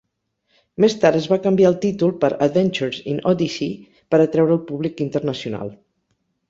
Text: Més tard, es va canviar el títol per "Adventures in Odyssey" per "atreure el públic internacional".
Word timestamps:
Més 0.83 0.95
tard, 1.03 1.19
es 1.23 1.27
va 1.33 1.37
canviar 1.43 1.67
el 1.71 1.77
títol 1.83 2.15
per 2.25 2.31
"Adventures 2.47 2.99
in 3.15 3.23
Odyssey" 3.35 3.77
per 4.15 4.25
"atreure 4.27 4.59
el 4.61 4.67
públic 4.73 5.09
internacional". 5.11 5.77